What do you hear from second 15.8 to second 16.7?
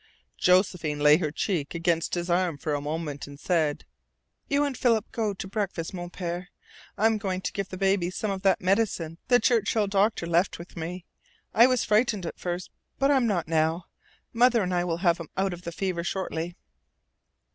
shortly."